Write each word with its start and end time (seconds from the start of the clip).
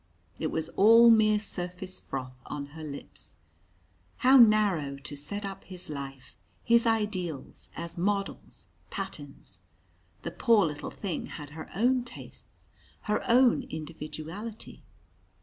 It 0.39 0.47
was 0.49 0.69
all 0.69 1.11
mere 1.11 1.37
surface 1.37 1.99
froth 1.99 2.41
on 2.47 2.65
her 2.73 2.83
lips! 2.83 3.35
How 4.25 4.35
narrow 4.35 4.95
to 4.97 5.15
set 5.15 5.45
up 5.45 5.63
his 5.65 5.91
life, 5.91 6.35
his 6.63 6.87
ideals, 6.87 7.69
as 7.75 7.99
models, 7.99 8.69
patterns! 8.89 9.59
The 10.23 10.31
poor 10.31 10.65
little 10.65 10.89
thing 10.89 11.27
had 11.27 11.51
her 11.51 11.69
own 11.75 12.03
tastes, 12.03 12.67
her 13.01 13.23
own 13.29 13.61
individuality! 13.69 14.81